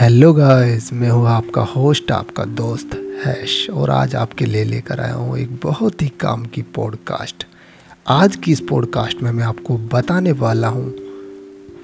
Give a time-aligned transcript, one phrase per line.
[0.00, 2.94] Hello guys मैं हूँ आपका होस्ट आपका दोस्त
[3.26, 7.44] हैश और आज आपके लिए लेकर आया हूँ एक बहुत ही काम की पॉडकास्ट
[8.08, 10.94] आज की इस पॉडकास्ट में मैं आपको बताने वाला हूँ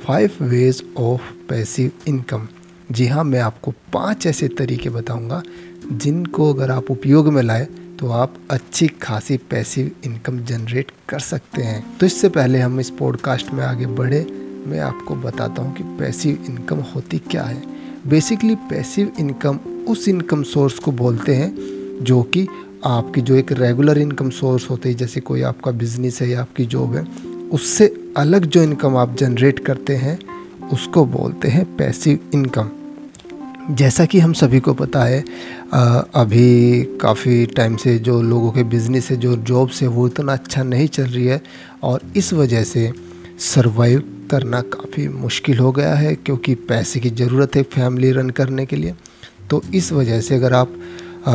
[0.06, 2.48] five ways of passive income
[2.92, 5.42] जी हाँ मैं आपको पाँच ऐसे तरीके बताऊँगा,
[5.92, 7.64] जिनको अगर आप उपयोग में लाए
[8.00, 12.90] तो आप अच्छी खासी पैसिव इनकम जनरेट कर सकते हैं। तो इससे पहले हम इस
[12.90, 14.26] पॉडकास्ट में आगे बढ़े।
[14.66, 17.75] मैं आपको बताता हूँ कि पैसिव इनकम होती क्या है।
[18.08, 22.46] बेसिकली पैसिव इनकम उस इनकम सोर्स को बोलते हैं जो कि
[22.84, 26.64] आपकी जो एक रेगुलर इनकम सोर्स होती है, जैसे कोई आपका बिज़नेस है या आपकी
[26.66, 27.04] जॉब है,
[27.52, 30.18] उससे अलग जो इनकम आप जनरेट करते हैं,
[30.72, 32.70] उसको बोलते हैं पैसिव इनकम
[33.70, 35.24] जैसा कि हम सभी को पता है
[36.14, 40.62] अभी काफ़ी टाइम से जो लोगों के बिज़नेस है, जो जॉब्स है, वो इतना अच्छा
[40.62, 41.42] नहीं चल रही है
[41.82, 42.92] और इस वजह से
[43.38, 48.66] सरवाइव करना काफ़ी मुश्किल हो गया है क्योंकि पैसे की ज़रूरत है फैमिली रन करने
[48.66, 48.94] के लिए।
[49.50, 50.72] तो इस वजह से अगर आप
[51.28, 51.32] आ,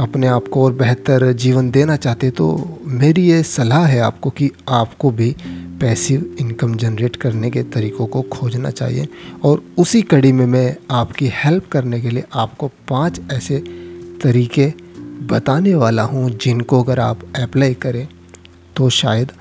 [0.00, 2.46] अपने आप को और बेहतर जीवन देना चाहते तो
[2.86, 5.34] मेरी ये सलाह है आपको कि आपको भी
[5.80, 9.08] पैसिव इनकम जनरेट करने के तरीक़ों को खोजना चाहिए।
[9.44, 13.58] और उसी कड़ी में मैं आपकी हेल्प करने के लिए आपको पाँच ऐसे
[14.22, 14.72] तरीके
[15.30, 18.06] बताने वाला हूँ जिनको अगर आप अप्लाई करें
[18.76, 19.32] तो शायद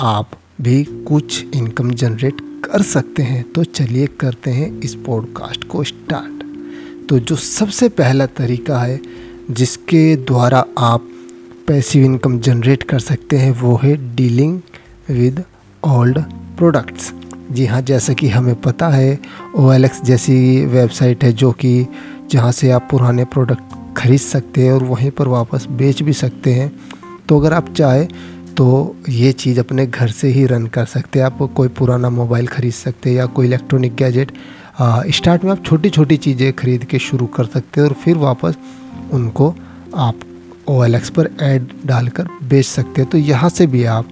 [0.00, 5.84] आप भी कुछ इनकम जनरेट कर सकते हैं तो चलिए करते हैं इस पॉडकास्ट को
[5.84, 6.42] स्टार्ट
[7.08, 9.00] तो जो सबसे पहला तरीका है,
[9.50, 11.08] जिसके द्वारा आप
[11.66, 14.60] पैसिव इनकम जनरेट कर सकते हैं, वो है डीलिंग
[15.08, 15.44] विद
[15.84, 16.18] ओल्ड
[16.56, 17.12] प्रोडक्ट्स
[17.52, 19.18] जी हाँ जैसा कि हमें पता है
[19.56, 21.86] ओएलएक्स जैसी वेबसाइट है जो कि
[22.30, 26.52] जहाँ से आप पुराने प्रोडक्ट खरीद सकते हैं और वहीं पर वापस बेच भी सकते
[26.52, 26.80] हैं।
[27.28, 28.08] तो अगर आप चाहें
[28.56, 32.46] तो ये चीज़ अपने घर से ही रन कर सकते हैं। आप कोई पुराना मोबाइल
[32.46, 34.32] ख़रीद सकते हैं या कोई इलेक्ट्रॉनिक गैजेट
[35.14, 38.56] स्टार्ट में आप छोटी छोटी चीज़ें ख़रीद के शुरू कर सकते हैं और फिर वापस
[39.12, 39.54] उनको
[39.96, 40.20] आप
[40.70, 44.08] OLX पर ऐड डालकर बेच सकते हैं। तो यहाँ से भी आप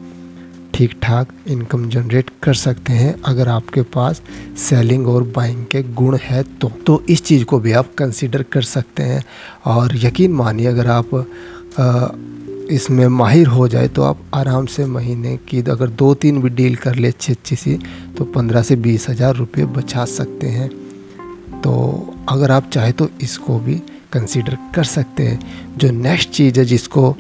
[0.75, 4.23] ठीक ठाक इनकम जनरेट कर सकते हैं अगर आपके पास
[4.59, 8.63] सेलिंग और बाइंग के गुण है तो। तो इस चीज़ को भी आप कंसिडर कर
[8.65, 9.23] सकते हैं
[9.67, 11.11] और यकीन मानिए अगर आप
[12.71, 16.77] इसमें माहिर हो जाए तो आप आराम से महीने की अगर दो तीन भी डील
[16.77, 17.77] कर ले अच्छी अच्छी सी
[18.19, 20.69] तो पंद्रह से बीस हज़ार रुपये बचा सकते हैं।
[21.61, 21.73] तो
[22.29, 23.75] अगर आप चाहे तो इसको भी
[24.13, 27.11] कंसीडर कर सकते हैं। जो नेक्स्ट चीज़ है जिसको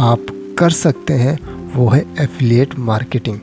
[0.00, 0.26] आप
[0.58, 1.38] कर सकते हैं,
[1.74, 3.38] वो है एफिलिएट मार्केटिंग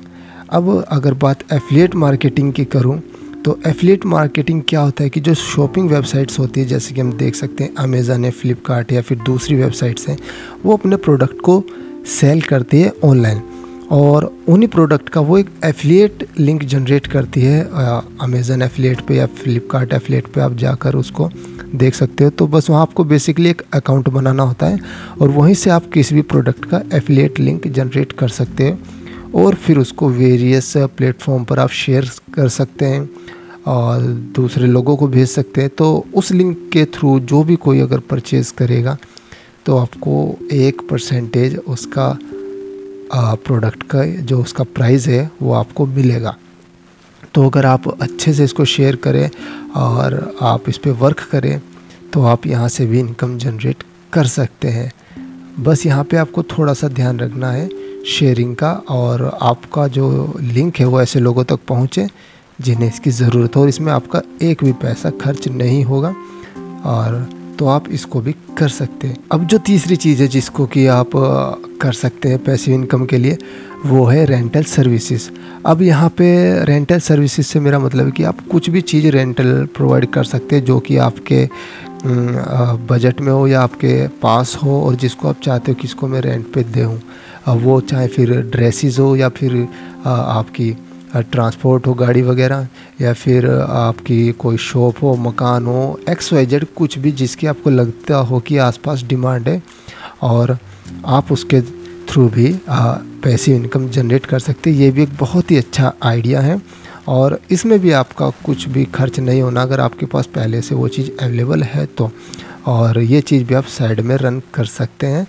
[0.49, 2.99] अब अगर बात एफिलिएट मार्केटिंग की करूँ
[3.45, 7.11] तो एफिलेट मार्केटिंग क्या होता है कि जो शॉपिंग वेबसाइट्स होती है, जैसे कि हम
[7.17, 10.17] देख सकते हैं अमेज़न है फ्लिपकार्ट या फिर दूसरी वेबसाइट्स हैं,
[10.65, 11.63] वो अपने प्रोडक्ट को
[12.09, 13.41] सेल करती है ऑनलाइन
[13.91, 17.63] और उन्हीं प्रोडक्ट का वो एक एफिलिएट लिंक जनरेट करती है
[18.21, 21.29] अमेज़न एफिलिएट पे या फ्लिपकार्ट एफिलिएट पे आप जाकर उसको
[21.75, 24.79] देख सकते हो। तो बस वहाँ आपको बेसिकली एक अकाउंट बनाना होता है
[25.21, 28.77] और वहीं से आप किसी भी प्रोडक्ट का एफिलिएट लिंक जनरेट कर सकते हो
[29.35, 33.09] और फिर उसको वेरियस प्लेटफॉर्म पर आप शेयर कर सकते हैं।
[33.69, 34.01] और
[34.35, 37.99] दूसरे लोगों को भेज सकते हैं। तो उस लिंक के थ्रू जो भी कोई अगर
[38.09, 38.97] परचेज़ करेगा
[39.65, 40.13] तो आपको
[40.53, 42.17] एक परसेंटेज उसका
[43.13, 46.35] प्रोडक्ट का, जो उसका प्राइस है, वो आपको मिलेगा।
[47.33, 49.29] तो अगर आप अच्छे से इसको शेयर करें
[49.77, 51.61] और आप इस पर वर्क करें
[52.13, 54.91] तो आप यहाँ से भी इनकम जनरेट कर सकते हैं।
[55.59, 57.69] बस यहाँ पे आपको थोड़ा सा ध्यान रखना है
[58.07, 60.07] शेयरिंग का और आपका जो
[60.41, 62.07] लिंक है वो ऐसे लोगों तक पहुँचे
[62.61, 66.13] जिन्हें इसकी ज़रूरत हो और इसमें आपका एक भी पैसा खर्च नहीं होगा
[66.85, 67.27] और
[67.59, 71.11] तो आप इसको भी कर सकते हैं। अब जो तीसरी चीज़ है जिसको कि आप
[71.81, 73.37] कर सकते हैं पैसिव इनकम के लिए,
[73.85, 75.29] वो है रेंटल सर्विसेज़
[75.65, 76.29] अब यहाँ पे
[76.65, 80.55] रेंटल सर्विसेज़ से मेरा मतलब है कि आप कुछ भी चीज़ रेंटल प्रोवाइड कर सकते
[80.55, 81.47] हैं, जो कि आपके
[82.89, 86.21] बजट में हो या आपके पास हो और जिसको आप चाहते हो कि इसको मैं
[86.21, 87.01] रेंट पे दे हूँ।
[87.47, 89.67] वो चाहे फिर ड्रेसेस हो या फिर
[90.05, 90.75] आपकी
[91.15, 92.67] ट्रांसपोर्ट हो गाड़ी वगैरह
[93.01, 97.69] या फिर आपकी कोई शॉप हो मकान हो एक्स वाई जेड कुछ भी जिसकी आपको
[97.69, 99.61] लगता हो कि आसपास डिमांड है
[100.21, 100.57] और
[101.05, 101.61] आप उसके
[102.09, 106.41] थ्रू भी पैसे इनकम जनरेट कर सकते हैं। ये भी एक बहुत ही अच्छा आइडिया
[106.41, 106.61] है
[107.07, 110.87] और इसमें भी आपका कुछ भी खर्च नहीं होना। अगर आपके पास पहले से वो
[110.87, 112.11] चीज़ अवेलेबल है तो
[112.67, 115.27] और ये चीज़ भी आप साइड में रन कर सकते हैं।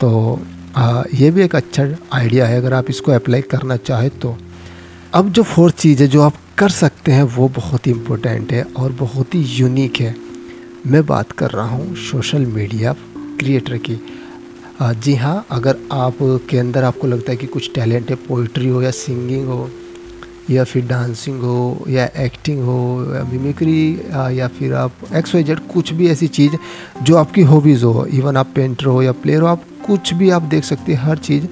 [0.00, 0.40] तो
[0.76, 4.36] आ, ये भी एक अच्छा आइडिया है। अगर आप इसको अप्लाई करना चाहें तो।
[5.14, 8.62] अब जो फोर्थ चीज़ है, जो आप कर सकते हैं, वो बहुत ही इम्पोर्टेंट है
[8.62, 10.14] और बहुत ही यूनिक है।
[10.86, 12.92] मैं बात कर रहा हूँ सोशल मीडिया
[13.40, 13.98] क्रिएटर की।
[14.82, 16.18] जी हाँ अगर आप
[16.50, 19.68] के अंदर आपको लगता है कि कुछ टैलेंट है पोइट्री हो या सिंगिंग हो,
[20.50, 23.82] या फिर डांसिंग हो, या एक्टिंग हो, या मिमिक्री
[24.38, 26.56] या फिर आप एक्स वाई जेड कुछ भी ऐसी चीज़
[27.02, 30.42] जो आपकी हॉबीज़ हो इवन आप पेंटर हो या प्लेयर हो, आप कुछ भी आप
[30.44, 31.46] देख सकते हैं, हर चीज़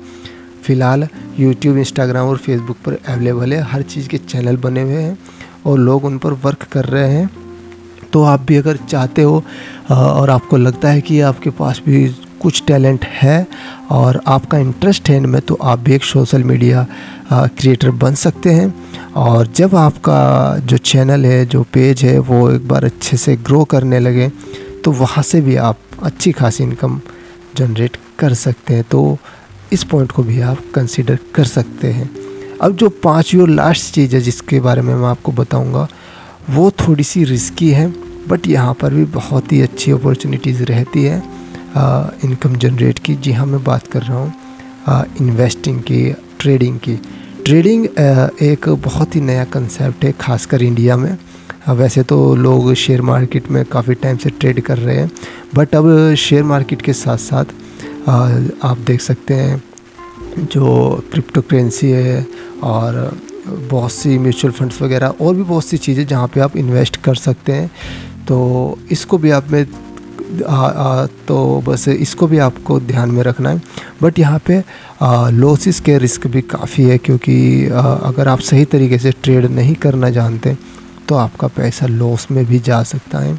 [0.68, 1.06] फ़िलहाल
[1.38, 5.18] यूट्यूब इंस्टाग्राम और फेसबुक पर अवेलेबल है। हर चीज़ के चैनल बने हुए हैं
[5.66, 7.28] और लोग उन पर वर्क कर रहे हैं।
[8.12, 9.42] तो आप भी अगर चाहते हो
[9.90, 12.06] और आपको लगता है कि आपके पास भी
[12.42, 13.46] कुछ टैलेंट है
[13.90, 16.86] और आपका इंटरेस्ट है इनमें तो आप भी एक सोशल मीडिया
[17.32, 18.74] क्रिएटर बन सकते हैं।
[19.16, 23.64] और जब आपका जो चैनल है, जो पेज है, वो एक बार अच्छे से ग्रो
[23.64, 24.28] करने लगे
[24.84, 27.00] तो वहाँ से भी आप अच्छी खासी इनकम
[27.56, 29.18] जनरेट कर सकते हैं। तो
[29.72, 32.10] इस पॉइंट को भी आप कंसिडर कर सकते हैं।
[32.62, 35.86] अब जो पाँचवीं और लास्ट चीज़ है जिसके बारे में मैं आपको बताऊँगा,
[36.50, 37.88] वो थोड़ी सी रिस्की है
[38.28, 41.22] बट यहाँ पर भी बहुत ही अच्छी अपॉर्चुनिटीज़ रहती है।
[42.24, 44.32] इनकम जनरेट की। जी हाँ मैं बात कर रहा हूँ
[45.20, 46.10] इन्वेस्टिंग की
[46.40, 46.96] ट्रेडिंग की।
[47.44, 47.84] ट्रेडिंग
[48.42, 51.16] एक बहुत ही नया कंसेप्ट है, खासकर इंडिया में।
[51.68, 55.10] वैसे तो लोग शेयर मार्केट में काफ़ी टाइम से ट्रेड कर रहे हैं
[55.54, 57.44] बट अब शेयर मार्केट के साथ साथ
[58.08, 59.62] आप देख सकते हैं
[60.44, 60.68] जो
[61.12, 62.26] क्रिप्टो करेंसी है
[62.64, 66.96] और बहुत सी म्यूचुअल फंड्स वगैरह और भी बहुत सी चीज़ें जहाँ पे आप इन्वेस्ट
[66.96, 67.70] कर सकते हैं।
[68.28, 69.66] तो इसको भी आप में
[70.46, 73.62] आ, आ, तो बस इसको भी आपको ध्यान में रखना है।
[74.02, 74.62] बट यहाँ पे
[75.32, 79.74] लॉसिस के रिस्क भी काफ़ी है क्योंकि आ, अगर आप सही तरीके से ट्रेड नहीं
[79.76, 80.56] करना जानते
[81.08, 83.38] तो आपका पैसा लॉस में भी जा सकता है।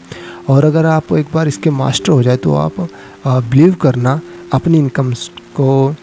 [0.49, 2.79] और अगर आप एक बार इसके मास्टर हो जाए तो आप
[3.27, 4.19] बिलीव करना
[4.53, 5.13] अपनी इनकम
[5.55, 5.95] को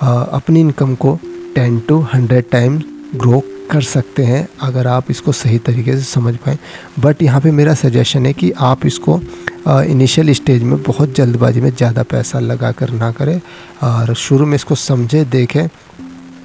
[0.00, 1.18] अपनी इनकम को
[1.54, 2.78] ten to hundred time
[3.16, 6.58] grow कर सकते हैं, अगर आप इसको सही तरीके से समझ पाएँ।
[7.00, 9.20] बट यहाँ पे मेरा सजेशन है कि आप इसको
[9.68, 13.40] इनिशियल स्टेज में बहुत जल्दबाजी में ज़्यादा पैसा लगा कर ना करें,
[13.82, 15.66] और शुरू में इसको समझे, देखें,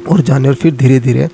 [0.10, 1.30] और जाने, और फिर धीरे धीरे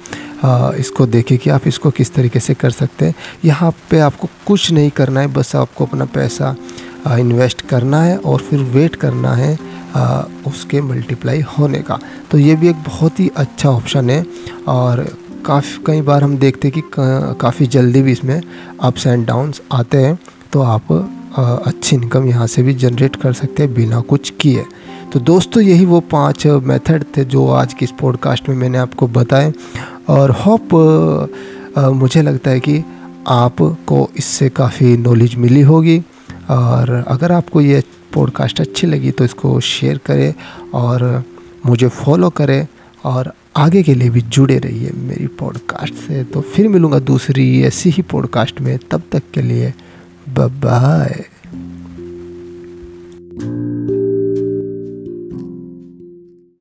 [0.79, 3.15] इसको देखें कि आप इसको किस तरीके से कर सकते हैं।
[3.45, 6.55] यहाँ पे आपको कुछ नहीं करना है, बस आपको अपना पैसा
[7.09, 9.57] इन्वेस्ट करना है और फिर वेट करना है
[9.95, 11.99] आ, उसके मल्टीप्लाई होने का।
[12.31, 14.25] तो ये भी एक बहुत ही अच्छा ऑप्शन है
[14.67, 15.05] और
[15.45, 16.81] काफ़ी कई बार हम देखते हैं कि
[17.41, 18.41] काफ़ी जल्दी भी इसमें
[18.81, 20.17] अप्स एंड डाउन्स आते हैं।
[20.53, 20.91] तो आप
[21.37, 24.65] आ, अच्छी इनकम यहाँ से भी जनरेट कर सकते हैं बिना कुछ किए।
[25.13, 29.07] तो दोस्तों यही वो पाँच मेथड थे जो आज की इस पॉडकास्ट में मैंने आपको
[29.07, 29.53] बताए।
[30.09, 30.73] और होप
[31.93, 32.83] मुझे लगता है कि
[33.27, 35.97] आपको इससे काफ़ी नॉलेज मिली होगी।
[36.49, 40.33] और अगर आपको ये पॉडकास्ट अच्छी लगी तो इसको शेयर करें
[40.73, 41.23] और
[41.65, 42.67] मुझे फॉलो करें
[43.03, 47.89] और आगे के लिए भी जुड़े रहिए मेरी पॉडकास्ट से। तो फिर मिलूँगा दूसरी ऐसी
[47.89, 49.73] ही पॉडकास्ट में। तब तक के लिए
[50.29, 51.25] बाय